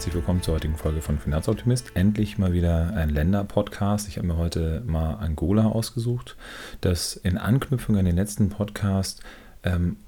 Herzlich 0.00 0.14
willkommen 0.14 0.40
zur 0.40 0.54
heutigen 0.54 0.78
Folge 0.78 1.02
von 1.02 1.18
Finanzoptimist. 1.18 1.92
Endlich 1.92 2.38
mal 2.38 2.54
wieder 2.54 2.94
ein 2.96 3.10
Länder-Podcast. 3.10 4.08
Ich 4.08 4.16
habe 4.16 4.26
mir 4.26 4.38
heute 4.38 4.82
mal 4.86 5.16
Angola 5.16 5.66
ausgesucht, 5.66 6.38
das 6.80 7.16
in 7.16 7.36
Anknüpfung 7.36 7.98
an 7.98 8.06
den 8.06 8.16
letzten 8.16 8.48
Podcast 8.48 9.20
ähm, 9.62 9.98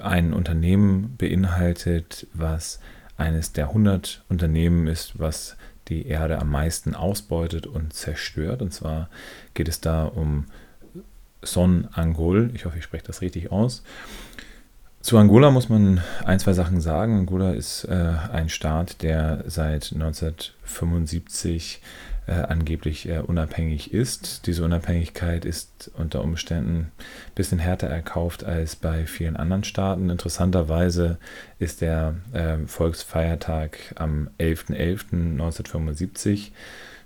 ein 0.00 0.32
Unternehmen 0.32 1.16
beinhaltet, 1.18 2.28
was 2.34 2.78
eines 3.16 3.52
der 3.52 3.66
100 3.66 4.22
Unternehmen 4.28 4.86
ist, 4.86 5.18
was 5.18 5.56
die 5.88 6.06
Erde 6.06 6.38
am 6.38 6.48
meisten 6.48 6.94
ausbeutet 6.94 7.66
und 7.66 7.92
zerstört. 7.92 8.62
Und 8.62 8.72
zwar 8.72 9.10
geht 9.54 9.66
es 9.66 9.80
da 9.80 10.04
um 10.04 10.46
Son 11.42 11.88
Angol. 11.90 12.52
Ich 12.54 12.64
hoffe, 12.64 12.78
ich 12.78 12.84
spreche 12.84 13.06
das 13.08 13.22
richtig 13.22 13.50
aus. 13.50 13.82
Zu 15.02 15.18
Angola 15.18 15.50
muss 15.50 15.68
man 15.68 16.00
ein, 16.24 16.38
zwei 16.38 16.52
Sachen 16.52 16.80
sagen. 16.80 17.18
Angola 17.18 17.54
ist 17.54 17.82
äh, 17.84 18.14
ein 18.32 18.48
Staat, 18.48 19.02
der 19.02 19.42
seit 19.48 19.90
1975 19.92 21.82
äh, 22.28 22.34
angeblich 22.34 23.08
äh, 23.08 23.18
unabhängig 23.18 23.92
ist. 23.92 24.46
Diese 24.46 24.64
Unabhängigkeit 24.64 25.44
ist 25.44 25.90
unter 25.98 26.22
Umständen 26.22 26.76
ein 26.76 26.92
bisschen 27.34 27.58
härter 27.58 27.88
erkauft 27.88 28.44
als 28.44 28.76
bei 28.76 29.06
vielen 29.06 29.36
anderen 29.36 29.64
Staaten. 29.64 30.08
Interessanterweise 30.08 31.18
ist 31.58 31.80
der 31.80 32.14
äh, 32.32 32.58
Volksfeiertag 32.66 33.78
am 33.96 34.30
11.11.1975 34.38 36.52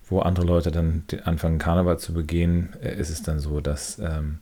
wo 0.09 0.21
andere 0.21 0.47
Leute 0.47 0.71
dann 0.71 1.03
anfangen, 1.25 1.59
Karneval 1.59 1.99
zu 1.99 2.15
begehen, 2.15 2.75
äh, 2.81 2.95
ist 2.95 3.11
es 3.11 3.23
dann 3.23 3.41
so, 3.41 3.61
dass 3.61 3.99
ähm, 3.99 4.39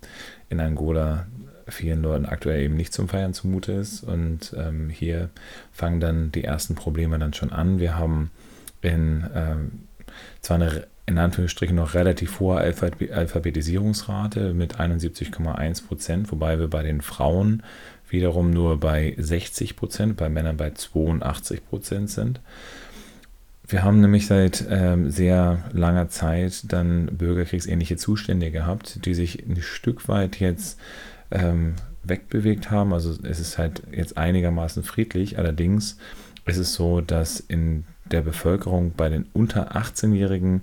in 0.50 0.60
Angola 0.60 1.26
vielen 1.68 2.02
Leuten 2.02 2.26
aktuell 2.26 2.62
eben 2.62 2.76
nicht 2.76 2.92
zum 2.92 3.08
Feiern 3.08 3.34
zumute 3.34 3.72
ist. 3.72 4.02
Und 4.02 4.54
ähm, 4.56 4.88
hier 4.90 5.30
fangen 5.72 6.00
dann 6.00 6.32
die 6.32 6.44
ersten 6.44 6.74
Probleme 6.74 7.18
dann 7.18 7.34
schon 7.34 7.52
an. 7.52 7.78
Wir 7.78 7.96
haben 7.96 8.30
in 8.82 9.24
ähm, 9.34 9.70
zwar 10.40 10.56
eine 10.56 10.86
in 11.06 11.18
Anführungsstrichen 11.18 11.76
noch 11.76 11.94
relativ 11.94 12.40
hohe 12.40 12.56
Alphabetisierungsrate 12.56 14.54
mit 14.54 14.80
71,1 14.80 15.86
Prozent, 15.86 16.32
wobei 16.32 16.58
wir 16.58 16.68
bei 16.68 16.82
den 16.82 17.02
Frauen 17.02 17.62
wiederum 18.08 18.50
nur 18.50 18.80
bei 18.80 19.14
60 19.18 19.76
Prozent, 19.76 20.16
bei 20.16 20.30
Männern 20.30 20.56
bei 20.56 20.70
82 20.70 21.66
Prozent 21.66 22.10
sind. 22.10 22.40
Wir 23.66 23.82
haben 23.82 24.00
nämlich 24.00 24.26
seit 24.26 24.64
ähm, 24.70 25.10
sehr 25.10 25.64
langer 25.72 26.08
Zeit 26.08 26.72
dann 26.72 27.06
bürgerkriegsähnliche 27.06 27.96
Zustände 27.96 28.50
gehabt, 28.50 29.04
die 29.04 29.14
sich 29.14 29.46
ein 29.46 29.60
Stück 29.60 30.08
weit 30.08 30.38
jetzt 30.38 30.78
ähm, 31.34 31.74
wegbewegt 32.02 32.70
haben. 32.70 32.92
Also 32.92 33.14
es 33.22 33.40
ist 33.40 33.58
halt 33.58 33.82
jetzt 33.92 34.16
einigermaßen 34.16 34.82
friedlich. 34.82 35.38
Allerdings 35.38 35.98
ist 36.46 36.58
es 36.58 36.74
so, 36.74 37.00
dass 37.00 37.40
in 37.40 37.84
der 38.10 38.22
Bevölkerung 38.22 38.92
bei 38.96 39.08
den 39.08 39.26
unter 39.32 39.76
18-Jährigen 39.76 40.62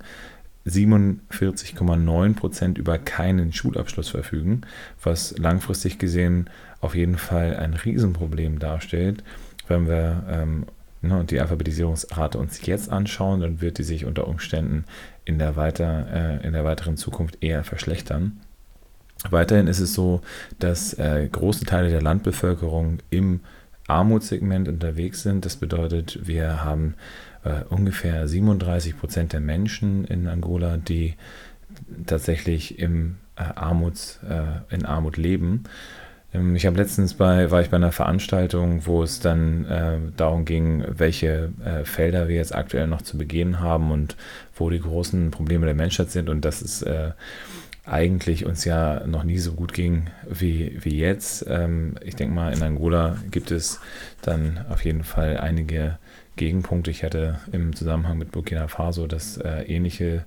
47,9 0.66 2.36
Prozent 2.36 2.78
über 2.78 3.00
keinen 3.00 3.52
Schulabschluss 3.52 4.10
verfügen, 4.10 4.62
was 5.02 5.36
langfristig 5.38 5.98
gesehen 5.98 6.50
auf 6.82 6.94
jeden 6.94 7.18
Fall 7.18 7.58
ein 7.58 7.74
Riesenproblem 7.74 8.60
darstellt. 8.60 9.24
Wenn 9.68 9.88
wir 9.88 10.24
ähm, 10.30 10.66
ne, 11.02 11.24
die 11.28 11.40
Alphabetisierungsrate 11.40 12.38
uns 12.38 12.66
jetzt 12.66 12.92
anschauen, 12.92 13.42
dann 13.42 13.62
wird 13.62 13.80
die 13.80 13.84
sich 13.84 14.06
unter 14.06 14.28
Umständen 14.28 14.86
in 15.26 15.40
der, 15.40 15.56
weiter, 15.56 16.40
äh, 16.42 16.46
in 16.46 16.54
der 16.54 16.64
weiteren 16.64 16.98
Zukunft 16.98 17.44
eher 17.44 17.64
verschlechtern. 17.64 18.40
Weiterhin 19.30 19.68
ist 19.68 19.80
es 19.80 19.94
so, 19.94 20.22
dass 20.60 20.94
äh, 20.96 21.28
große 21.32 21.66
Teile 21.66 21.90
der 21.90 22.02
Landbevölkerung 22.02 23.00
im 23.10 23.42
Armutssegment 23.88 24.68
unterwegs 24.68 25.22
sind. 25.22 25.46
Das 25.46 25.58
bedeutet, 25.58 26.20
wir 26.26 26.64
haben 26.64 26.96
äh, 27.44 27.64
ungefähr 27.70 28.28
37 28.28 28.98
Prozent 28.98 29.34
der 29.34 29.42
Menschen 29.42 30.06
in 30.06 30.28
Angola, 30.28 30.78
die 30.78 31.16
tatsächlich 32.06 32.80
im, 32.80 33.18
äh, 33.36 33.44
Armuts, 33.44 34.20
äh, 34.28 34.74
in 34.74 34.86
Armut 34.86 35.18
leben. 35.18 35.64
Ähm, 36.34 36.56
ich 36.56 36.66
habe 36.66 36.78
letztens 36.78 37.14
bei, 37.14 37.52
war 37.52 37.62
ich 37.62 37.70
bei 37.70 37.78
einer 37.78 37.92
Veranstaltung, 37.92 38.86
wo 38.86 39.04
es 39.04 39.20
dann 39.20 39.66
äh, 39.66 39.98
darum 40.18 40.46
ging, 40.46 40.84
welche 40.88 41.52
äh, 41.64 41.84
Felder 41.84 42.28
wir 42.28 42.36
jetzt 42.36 42.56
aktuell 42.56 42.88
noch 42.88 43.02
zu 43.02 43.18
begehen 43.18 43.60
haben 43.60 43.92
und 43.92 44.16
wo 44.56 44.70
die 44.70 44.80
großen 44.80 45.32
Probleme 45.32 45.66
der 45.66 45.76
Menschheit 45.76 46.12
sind. 46.12 46.30
Und 46.30 46.46
das 46.46 46.62
ist 46.62 46.86
eigentlich 47.86 48.46
uns 48.46 48.64
ja 48.66 49.06
noch 49.08 49.24
nie 49.24 49.40
so 49.40 49.54
gut 49.54 49.74
ging 49.74 50.08
wie, 50.30 50.78
wie 50.82 50.98
jetzt. 50.98 51.46
Ähm, 51.48 51.96
ich 52.04 52.16
denke 52.16 52.34
mal, 52.36 52.54
in 52.54 52.62
Angola 52.62 53.18
gibt 53.32 53.52
es 53.52 53.80
dann 54.22 54.66
auf 54.70 54.86
jeden 54.86 55.04
Fall 55.04 55.38
einige 55.38 55.98
Gegenpunkte. 56.36 56.92
Ich 56.92 57.04
hatte 57.04 57.40
im 57.52 57.76
Zusammenhang 57.76 58.18
mit 58.18 58.32
Burkina 58.32 58.68
Faso 58.68 59.08
das 59.08 59.38
äh, 59.38 59.64
ähnliche 59.64 60.26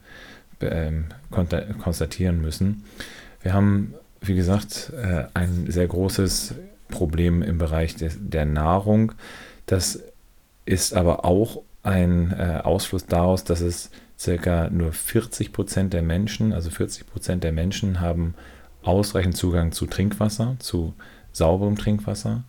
ähm, 0.60 1.06
konstatieren 1.30 2.40
müssen. 2.40 2.84
Wir 3.42 3.52
haben, 3.52 3.94
wie 4.20 4.34
gesagt, 4.34 4.92
äh, 4.96 5.24
ein 5.34 5.66
sehr 5.68 5.86
großes 5.86 6.54
Problem 6.88 7.42
im 7.42 7.58
Bereich 7.58 7.96
des, 7.96 8.16
der 8.20 8.46
Nahrung. 8.46 9.12
Das 9.66 10.00
ist 10.64 10.94
aber 10.94 11.24
auch 11.24 11.62
ein 11.82 12.32
äh, 12.32 12.60
Ausfluss 12.62 13.06
daraus, 13.06 13.44
dass 13.44 13.60
es 13.60 13.90
circa 14.18 14.70
nur 14.70 14.92
40 14.92 15.52
Prozent 15.52 15.92
der 15.92 16.02
Menschen, 16.02 16.52
also 16.52 16.70
40 16.70 17.06
Prozent 17.06 17.44
der 17.44 17.52
Menschen 17.52 18.00
haben 18.00 18.34
ausreichend 18.82 19.36
Zugang 19.36 19.72
zu 19.72 19.86
Trinkwasser, 19.86 20.56
zu 20.58 20.94
sauberem 21.32 21.76
Trinkwasser. 21.76 22.44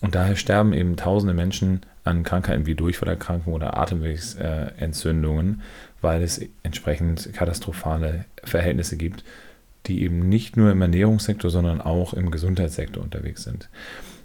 Und 0.00 0.14
daher 0.14 0.36
sterben 0.36 0.72
eben 0.72 0.96
tausende 0.96 1.34
Menschen 1.34 1.80
an 2.04 2.22
Krankheiten 2.22 2.66
wie 2.66 2.74
Durchfallerkrankungen 2.74 3.56
oder 3.56 3.78
Atemwegsentzündungen, 3.78 5.62
weil 6.00 6.22
es 6.22 6.40
entsprechend 6.62 7.32
katastrophale 7.32 8.26
Verhältnisse 8.44 8.96
gibt, 8.96 9.24
die 9.86 10.02
eben 10.02 10.28
nicht 10.28 10.56
nur 10.56 10.70
im 10.70 10.82
Ernährungssektor, 10.82 11.50
sondern 11.50 11.80
auch 11.80 12.12
im 12.12 12.30
Gesundheitssektor 12.30 13.02
unterwegs 13.02 13.44
sind. 13.44 13.68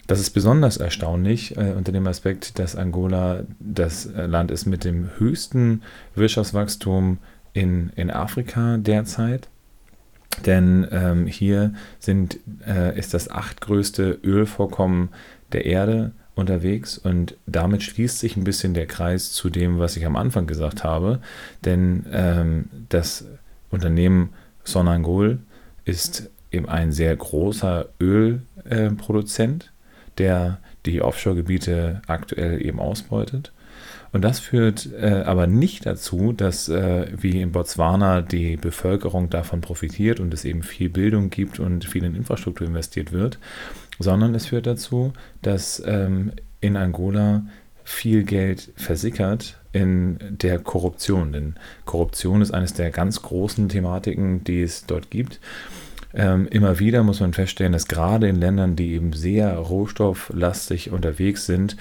Das 0.08 0.20
ist 0.20 0.32
besonders 0.32 0.78
erstaunlich 0.78 1.58
äh, 1.58 1.74
unter 1.78 1.92
dem 1.92 2.08
Aspekt, 2.08 2.60
dass 2.60 2.76
Angola 2.76 3.44
das 3.60 4.06
äh, 4.08 4.26
Land 4.26 4.52
ist 4.52 4.66
mit 4.66 4.84
dem 4.84 5.10
höchsten 5.18 5.84
Wirtschaftswachstum 6.16 7.20
in, 7.54 7.92
in 7.96 8.12
Afrika 8.12 8.78
derzeit. 8.78 9.48
Denn 10.46 10.88
ähm, 10.92 11.28
hier 11.28 11.74
sind, 12.00 12.40
äh, 12.66 12.98
ist 12.98 13.14
das 13.14 13.30
achtgrößte 13.30 14.20
Ölvorkommen 14.24 15.10
der 15.52 15.66
Erde 15.66 16.12
unterwegs 16.36 16.98
und 16.98 17.36
damit 17.46 17.84
schließt 17.84 18.20
sich 18.20 18.38
ein 18.38 18.46
bisschen 18.46 18.74
der 18.74 18.88
Kreis 18.88 19.34
zu 19.34 19.50
dem, 19.50 19.80
was 19.80 19.98
ich 19.98 20.06
am 20.06 20.16
Anfang 20.16 20.48
gesagt 20.48 20.84
habe. 20.84 21.20
Denn 21.66 22.06
ähm, 22.12 22.70
das 22.90 23.26
Unternehmen 23.70 24.30
Sonangol 24.64 25.40
ist 25.86 26.30
eben 26.52 26.70
ein 26.70 26.92
sehr 26.92 27.16
großer 27.16 27.90
Ölproduzent 28.00 29.72
der 30.22 30.60
die 30.86 31.02
Offshore-Gebiete 31.02 32.02
aktuell 32.08 32.64
eben 32.64 32.80
ausbeutet. 32.80 33.52
Und 34.14 34.22
das 34.24 34.40
führt 34.40 34.90
äh, 34.94 35.24
aber 35.26 35.48
nicht 35.48 35.86
dazu, 35.86 36.34
dass 36.34 36.70
äh, 36.70 37.08
wie 37.16 37.42
in 37.42 37.52
Botswana 37.52 38.22
die 38.22 38.58
Bevölkerung 38.58 39.30
davon 39.30 39.62
profitiert 39.62 40.20
und 40.20 40.34
es 40.34 40.46
eben 40.46 40.64
viel 40.64 40.90
Bildung 40.90 41.30
gibt 41.30 41.60
und 41.60 41.86
viel 41.86 42.04
in 42.04 42.16
Infrastruktur 42.16 42.68
investiert 42.68 43.12
wird, 43.12 43.40
sondern 44.00 44.36
es 44.36 44.48
führt 44.48 44.68
dazu, 44.68 45.14
dass 45.42 45.82
ähm, 45.86 46.34
in 46.60 46.76
Angola 46.76 47.44
viel 47.84 48.24
Geld 48.24 48.72
versickert 48.76 49.58
in 49.74 50.20
der 50.30 50.60
Korruption. 50.60 51.32
Denn 51.32 51.56
Korruption 51.86 52.42
ist 52.42 52.52
eines 52.52 52.74
der 52.74 52.92
ganz 52.92 53.22
großen 53.22 53.70
Thematiken, 53.70 54.44
die 54.44 54.62
es 54.62 54.86
dort 54.86 55.10
gibt. 55.10 55.40
Ähm, 56.14 56.48
immer 56.48 56.80
wieder 56.80 57.04
muss 57.04 57.20
man 57.20 57.34
feststellen, 57.34 57.74
dass 57.74 57.88
gerade 57.88 58.28
in 58.28 58.36
Ländern, 58.36 58.76
die 58.76 58.94
eben 58.94 59.14
sehr 59.14 59.56
rohstofflastig 59.56 60.92
unterwegs 60.92 61.46
sind, 61.46 61.78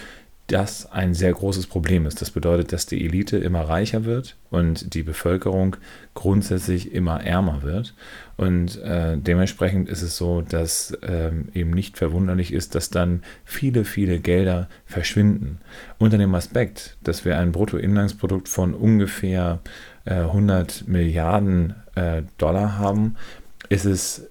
das 0.52 0.90
ein 0.90 1.14
sehr 1.14 1.32
großes 1.32 1.68
Problem 1.68 2.06
ist. 2.06 2.20
Das 2.20 2.32
bedeutet, 2.32 2.72
dass 2.72 2.86
die 2.86 3.04
Elite 3.04 3.38
immer 3.38 3.62
reicher 3.62 4.04
wird 4.04 4.36
und 4.50 4.94
die 4.94 5.04
Bevölkerung 5.04 5.76
grundsätzlich 6.14 6.92
immer 6.92 7.22
ärmer 7.22 7.62
wird. 7.62 7.94
Und 8.36 8.80
äh, 8.82 9.16
dementsprechend 9.16 9.88
ist 9.88 10.02
es 10.02 10.16
so, 10.16 10.40
dass 10.40 10.96
ähm, 11.02 11.48
eben 11.54 11.70
nicht 11.70 11.98
verwunderlich 11.98 12.52
ist, 12.52 12.74
dass 12.74 12.90
dann 12.90 13.22
viele, 13.44 13.84
viele 13.84 14.18
Gelder 14.18 14.68
verschwinden. 14.86 15.60
Unter 15.98 16.18
dem 16.18 16.34
Aspekt, 16.34 16.96
dass 17.04 17.24
wir 17.24 17.38
ein 17.38 17.52
Bruttoinlandsprodukt 17.52 18.48
von 18.48 18.74
ungefähr 18.74 19.60
äh, 20.04 20.14
100 20.14 20.88
Milliarden 20.88 21.74
äh, 21.94 22.22
Dollar 22.38 22.78
haben, 22.78 23.16
ist 23.70 23.86
es 23.86 24.28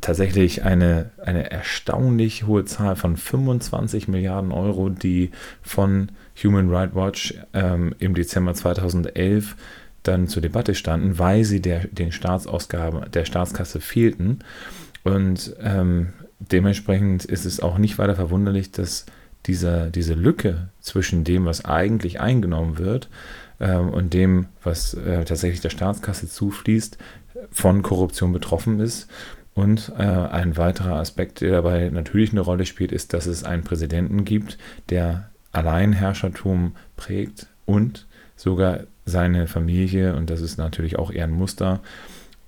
tatsächlich 0.00 0.62
eine, 0.62 1.10
eine 1.24 1.50
erstaunlich 1.50 2.46
hohe 2.46 2.64
Zahl 2.64 2.94
von 2.94 3.16
25 3.16 4.06
Milliarden 4.06 4.52
Euro, 4.52 4.90
die 4.90 5.32
von 5.62 6.12
Human 6.42 6.70
Rights 6.70 6.94
Watch 6.94 7.34
ähm, 7.54 7.94
im 7.98 8.14
Dezember 8.14 8.54
2011 8.54 9.56
dann 10.02 10.28
zur 10.28 10.42
Debatte 10.42 10.74
standen, 10.74 11.18
weil 11.18 11.44
sie 11.44 11.60
der, 11.60 11.88
den 11.88 12.12
Staatsausgaben 12.12 13.10
der 13.10 13.24
Staatskasse 13.24 13.80
fehlten. 13.80 14.40
Und 15.02 15.56
ähm, 15.60 16.12
dementsprechend 16.38 17.24
ist 17.24 17.44
es 17.44 17.60
auch 17.60 17.78
nicht 17.78 17.98
weiter 17.98 18.14
verwunderlich, 18.14 18.70
dass 18.70 19.06
diese, 19.46 19.90
diese 19.90 20.14
Lücke 20.14 20.68
zwischen 20.80 21.24
dem, 21.24 21.46
was 21.46 21.64
eigentlich 21.64 22.20
eingenommen 22.20 22.78
wird 22.78 23.08
ähm, 23.60 23.90
und 23.90 24.12
dem, 24.12 24.46
was 24.62 24.94
äh, 24.94 25.24
tatsächlich 25.24 25.60
der 25.60 25.70
Staatskasse 25.70 26.28
zufließt, 26.28 26.98
von 27.50 27.82
Korruption 27.82 28.32
betroffen 28.32 28.80
ist. 28.80 29.08
Und 29.54 29.92
äh, 29.98 30.02
ein 30.02 30.56
weiterer 30.58 30.96
Aspekt, 30.96 31.40
der 31.40 31.52
dabei 31.52 31.88
natürlich 31.88 32.32
eine 32.32 32.42
Rolle 32.42 32.66
spielt, 32.66 32.92
ist, 32.92 33.14
dass 33.14 33.26
es 33.26 33.42
einen 33.42 33.64
Präsidenten 33.64 34.24
gibt, 34.24 34.58
der 34.90 35.30
Alleinherrschertum 35.52 36.76
prägt 36.96 37.46
und 37.64 38.06
sogar 38.36 38.80
seine 39.06 39.46
Familie, 39.46 40.14
und 40.14 40.28
das 40.28 40.42
ist 40.42 40.58
natürlich 40.58 40.98
auch 40.98 41.10
eher 41.10 41.24
ein 41.24 41.32
Muster, 41.32 41.80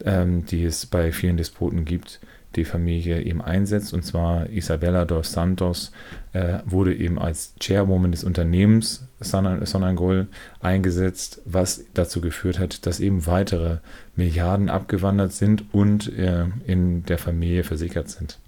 ähm, 0.05 0.45
die 0.45 0.65
es 0.65 0.85
bei 0.85 1.13
vielen 1.13 1.39
Despoten 1.39 1.87
gibt, 1.87 2.21
die 2.57 2.65
Familie 2.65 3.23
eben 3.23 3.43
einsetzt. 3.43 3.93
Und 3.93 4.05
zwar 4.05 4.49
Isabella 4.51 5.05
dos 5.05 5.33
Santos 5.33 5.93
äh, 6.33 6.59
wurde 6.65 6.95
eben 6.95 7.19
als 7.19 7.55
Chairwoman 7.61 8.13
des 8.13 8.25
Unternehmens 8.25 9.07
Sonangol 9.21 10.29
eingesetzt, 10.61 11.43
was 11.45 11.85
dazu 11.95 12.21
geführt 12.21 12.59
hat, 12.59 12.87
dass 12.87 13.01
eben 13.01 13.27
weitere 13.27 13.79
Milliarden 14.17 14.69
abgewandert 14.69 15.33
sind 15.33 15.65
und 15.73 16.13
äh, 16.17 16.47
in 16.67 17.05
der 17.05 17.19
Familie 17.19 17.65
versickert 17.65 18.09
sind. 18.09 18.39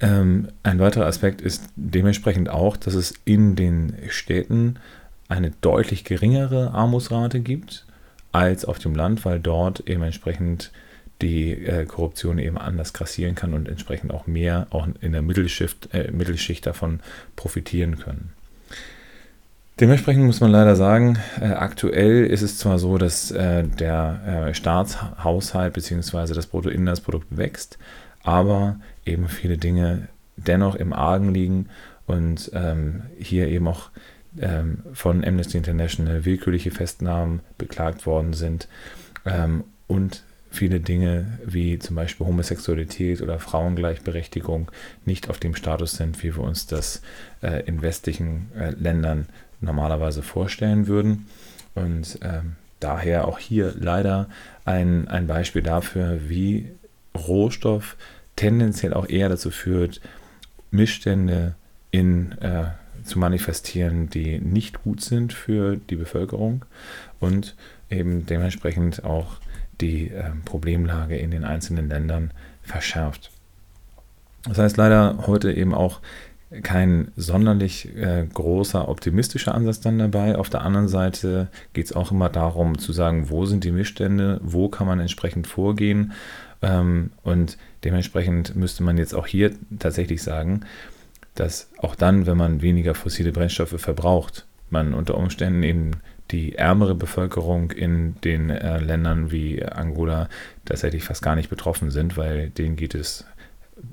Ähm, 0.00 0.48
ein 0.62 0.78
weiterer 0.78 1.06
Aspekt 1.06 1.40
ist 1.40 1.64
dementsprechend 1.76 2.50
auch, 2.50 2.76
dass 2.76 2.94
es 2.94 3.14
in 3.24 3.56
den 3.56 3.94
Städten 4.08 4.76
eine 5.28 5.52
deutlich 5.60 6.04
geringere 6.04 6.72
Armutsrate 6.72 7.40
gibt 7.40 7.86
als 8.32 8.64
auf 8.64 8.78
dem 8.78 8.94
Land, 8.94 9.24
weil 9.24 9.40
dort 9.40 9.88
eben 9.88 10.02
entsprechend 10.02 10.72
die 11.22 11.52
äh, 11.52 11.86
Korruption 11.86 12.38
eben 12.38 12.58
anders 12.58 12.92
grassieren 12.92 13.34
kann 13.34 13.54
und 13.54 13.68
entsprechend 13.68 14.12
auch 14.12 14.26
mehr 14.26 14.66
auch 14.70 14.88
in 15.00 15.12
der 15.12 15.22
Mittelschicht, 15.22 15.88
äh, 15.92 16.10
Mittelschicht 16.10 16.66
davon 16.66 17.00
profitieren 17.36 17.98
können. 17.98 18.32
Dementsprechend 19.80 20.24
muss 20.24 20.40
man 20.40 20.52
leider 20.52 20.76
sagen, 20.76 21.18
äh, 21.40 21.46
aktuell 21.46 22.26
ist 22.26 22.42
es 22.42 22.58
zwar 22.58 22.78
so, 22.78 22.96
dass 22.96 23.32
äh, 23.32 23.64
der 23.64 24.46
äh, 24.48 24.54
Staatshaushalt 24.54 25.72
bzw. 25.72 26.32
das 26.32 26.46
Bruttoinlandsprodukt 26.46 27.36
wächst, 27.36 27.78
aber 28.22 28.76
eben 29.04 29.28
viele 29.28 29.58
Dinge 29.58 30.08
dennoch 30.36 30.76
im 30.76 30.92
Argen 30.92 31.34
liegen 31.34 31.68
und 32.06 32.50
ähm, 32.54 33.02
hier 33.18 33.48
eben 33.48 33.66
auch 33.66 33.90
ähm, 34.40 34.82
von 34.92 35.24
Amnesty 35.24 35.58
International 35.58 36.24
willkürliche 36.24 36.70
Festnahmen 36.70 37.40
beklagt 37.58 38.06
worden 38.06 38.32
sind 38.32 38.68
ähm, 39.24 39.64
und 39.88 40.22
viele 40.54 40.80
Dinge 40.80 41.38
wie 41.44 41.78
zum 41.78 41.96
Beispiel 41.96 42.26
Homosexualität 42.26 43.20
oder 43.20 43.38
Frauengleichberechtigung 43.38 44.70
nicht 45.04 45.28
auf 45.28 45.38
dem 45.38 45.54
Status 45.54 45.92
sind, 45.92 46.22
wie 46.22 46.36
wir 46.36 46.42
uns 46.42 46.66
das 46.66 47.02
äh, 47.42 47.64
in 47.66 47.82
westlichen 47.82 48.50
äh, 48.58 48.70
Ländern 48.70 49.26
normalerweise 49.60 50.22
vorstellen 50.22 50.86
würden. 50.86 51.26
Und 51.74 52.18
ähm, 52.22 52.52
daher 52.80 53.26
auch 53.26 53.38
hier 53.38 53.74
leider 53.76 54.28
ein, 54.64 55.08
ein 55.08 55.26
Beispiel 55.26 55.62
dafür, 55.62 56.28
wie 56.28 56.70
Rohstoff 57.16 57.96
tendenziell 58.36 58.94
auch 58.94 59.08
eher 59.08 59.28
dazu 59.28 59.50
führt, 59.50 60.00
Missstände 60.70 61.54
in, 61.90 62.32
äh, 62.40 62.66
zu 63.04 63.18
manifestieren, 63.18 64.10
die 64.10 64.38
nicht 64.38 64.82
gut 64.82 65.00
sind 65.00 65.32
für 65.32 65.76
die 65.76 65.96
Bevölkerung 65.96 66.64
und 67.20 67.54
eben 67.90 68.26
dementsprechend 68.26 69.04
auch 69.04 69.36
die 69.80 70.10
äh, 70.10 70.30
Problemlage 70.44 71.16
in 71.16 71.30
den 71.30 71.44
einzelnen 71.44 71.88
Ländern 71.88 72.30
verschärft. 72.62 73.30
Das 74.44 74.58
heißt 74.58 74.76
leider 74.76 75.26
heute 75.26 75.52
eben 75.52 75.74
auch 75.74 76.00
kein 76.62 77.10
sonderlich 77.16 77.96
äh, 77.96 78.26
großer 78.32 78.88
optimistischer 78.88 79.54
Ansatz 79.54 79.80
dann 79.80 79.98
dabei. 79.98 80.36
Auf 80.36 80.50
der 80.50 80.62
anderen 80.62 80.88
Seite 80.88 81.48
geht 81.72 81.86
es 81.86 81.92
auch 81.92 82.12
immer 82.12 82.28
darum 82.28 82.78
zu 82.78 82.92
sagen, 82.92 83.30
wo 83.30 83.46
sind 83.46 83.64
die 83.64 83.72
Missstände, 83.72 84.40
wo 84.42 84.68
kann 84.68 84.86
man 84.86 85.00
entsprechend 85.00 85.46
vorgehen. 85.46 86.12
Ähm, 86.62 87.10
und 87.22 87.58
dementsprechend 87.82 88.54
müsste 88.54 88.82
man 88.82 88.98
jetzt 88.98 89.14
auch 89.14 89.26
hier 89.26 89.52
tatsächlich 89.78 90.22
sagen, 90.22 90.60
dass 91.34 91.68
auch 91.78 91.96
dann, 91.96 92.26
wenn 92.26 92.36
man 92.36 92.62
weniger 92.62 92.94
fossile 92.94 93.32
Brennstoffe 93.32 93.80
verbraucht, 93.80 94.46
man 94.70 94.94
unter 94.94 95.16
Umständen 95.16 95.62
eben 95.62 95.92
die 96.30 96.56
ärmere 96.56 96.94
Bevölkerung 96.94 97.70
in 97.70 98.20
den 98.22 98.50
äh, 98.50 98.78
Ländern 98.78 99.30
wie 99.30 99.64
Angola 99.64 100.28
tatsächlich 100.64 101.04
fast 101.04 101.22
gar 101.22 101.36
nicht 101.36 101.50
betroffen 101.50 101.90
sind, 101.90 102.16
weil 102.16 102.50
denen 102.50 102.76
geht 102.76 102.94
es 102.94 103.26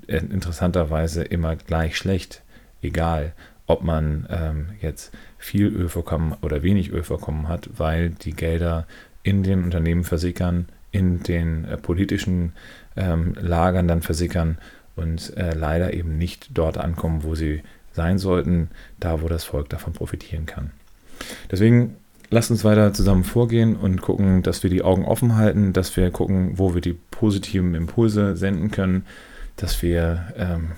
äh, 0.06 0.18
interessanterweise 0.18 1.22
immer 1.22 1.56
gleich 1.56 1.96
schlecht, 1.96 2.42
egal 2.80 3.32
ob 3.66 3.82
man 3.82 4.26
ähm, 4.30 4.66
jetzt 4.80 5.12
viel 5.38 5.66
Ölvorkommen 5.66 6.34
oder 6.42 6.62
wenig 6.62 6.90
Ölvorkommen 6.90 7.48
hat, 7.48 7.68
weil 7.76 8.10
die 8.10 8.32
Gelder 8.32 8.86
in 9.22 9.42
den 9.42 9.64
Unternehmen 9.64 10.04
versickern, 10.04 10.66
in 10.90 11.22
den 11.22 11.64
äh, 11.64 11.76
politischen 11.76 12.52
ähm, 12.96 13.34
Lagern 13.40 13.88
dann 13.88 14.02
versickern 14.02 14.58
und 14.96 15.36
äh, 15.36 15.54
leider 15.54 15.94
eben 15.94 16.18
nicht 16.18 16.50
dort 16.54 16.76
ankommen, 16.76 17.22
wo 17.24 17.34
sie 17.34 17.62
sein 17.92 18.18
sollten, 18.18 18.70
da 19.00 19.22
wo 19.22 19.28
das 19.28 19.44
Volk 19.44 19.68
davon 19.68 19.92
profitieren 19.92 20.46
kann. 20.46 20.70
Deswegen 21.50 21.96
lasst 22.32 22.50
uns 22.50 22.64
weiter 22.64 22.94
zusammen 22.94 23.24
vorgehen 23.24 23.76
und 23.76 24.00
gucken, 24.00 24.42
dass 24.42 24.62
wir 24.62 24.70
die 24.70 24.82
Augen 24.82 25.04
offen 25.04 25.36
halten, 25.36 25.74
dass 25.74 25.96
wir 25.96 26.10
gucken, 26.10 26.58
wo 26.58 26.74
wir 26.74 26.80
die 26.80 26.98
positiven 27.10 27.74
Impulse 27.74 28.36
senden 28.36 28.70
können, 28.70 29.04
dass 29.56 29.82
wir 29.82 30.32
ähm, 30.36 30.72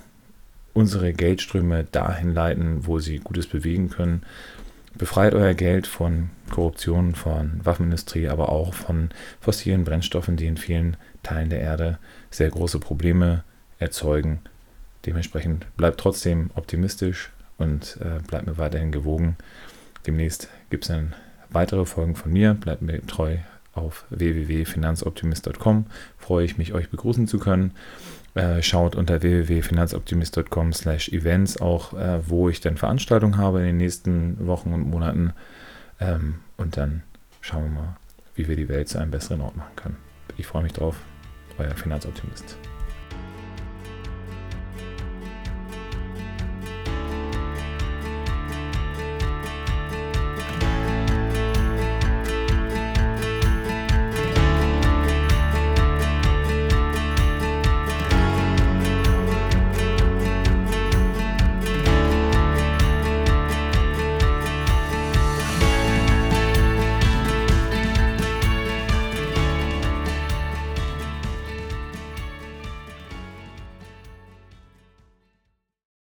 unsere 0.73 1.13
Geldströme 1.13 1.85
dahin 1.85 2.35
leiten, 2.35 2.87
wo 2.87 2.99
sie 2.99 3.19
Gutes 3.19 3.47
bewegen 3.47 3.89
können. 3.89 4.25
Befreit 4.97 5.33
euer 5.33 5.55
Geld 5.55 5.87
von 5.87 6.31
Korruption, 6.51 7.15
von 7.15 7.61
Waffenindustrie, 7.65 8.29
aber 8.29 8.49
auch 8.49 8.75
von 8.75 9.11
fossilen 9.41 9.85
Brennstoffen, 9.85 10.37
die 10.37 10.47
in 10.47 10.57
vielen 10.57 10.97
Teilen 11.23 11.51
der 11.51 11.61
Erde 11.61 11.99
sehr 12.31 12.51
große 12.51 12.81
Probleme 12.81 13.45
erzeugen. 13.79 14.41
Dementsprechend 15.07 15.67
bleibt 15.77 16.01
trotzdem 16.01 16.51
optimistisch 16.57 17.31
und 17.59 17.97
äh, 18.01 18.21
bleibt 18.27 18.47
mir 18.47 18.59
weiterhin 18.59 18.91
gewogen. 18.91 19.37
Demnächst 20.05 20.49
gibt 20.71 20.85
es 20.85 20.91
einen 20.91 21.15
weitere 21.51 21.85
Folgen 21.85 22.17
von 22.17 22.33
mir. 22.33 22.55
Bleibt 22.55 22.83
mir 22.83 23.05
treu 23.07 23.37
auf 23.75 24.05
www.finanzoptimist.com. 24.11 25.87
Freue 26.19 26.45
ich 26.45 26.59
mich, 26.59 26.75
euch 26.75 26.91
begrüßen 26.91 27.27
zu 27.27 27.39
können. 27.39 27.73
Äh, 28.35 28.63
schaut 28.63 28.97
unter 28.97 29.23
www.finanzoptimist.com 29.23 30.73
slash 30.73 31.09
events 31.11 31.61
auch, 31.61 31.95
äh, 31.95 32.29
wo 32.29 32.49
ich 32.49 32.61
dann 32.61 32.77
Veranstaltungen 32.77 33.37
habe 33.37 33.61
in 33.61 33.67
den 33.67 33.77
nächsten 33.77 34.47
Wochen 34.47 34.73
und 34.73 34.91
Monaten. 34.91 35.33
Ähm, 36.01 36.37
und 36.57 36.77
dann 36.77 37.03
schauen 37.41 37.65
wir 37.65 37.81
mal, 37.81 37.97
wie 38.35 38.49
wir 38.49 38.57
die 38.57 38.69
Welt 38.69 38.89
zu 38.89 38.99
einem 38.99 39.13
besseren 39.13 39.41
Ort 39.41 39.57
machen 39.57 39.77
können. 39.77 39.97
Ich 40.37 40.47
freue 40.47 40.65
mich 40.65 40.73
drauf. 40.73 40.97
Euer 41.59 41.77
Finanzoptimist. 41.77 42.57